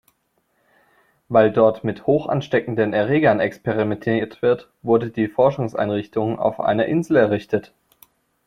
[1.29, 7.71] Weil dort mit hochansteckenden Erregern experimentiert wird, wurde die Forschungseinrichtung auf einer Insel errichtet.